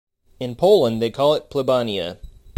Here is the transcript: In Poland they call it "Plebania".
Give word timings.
In 0.39 0.55
Poland 0.55 0.99
they 0.99 1.11
call 1.11 1.35
it 1.35 1.51
"Plebania". 1.51 2.17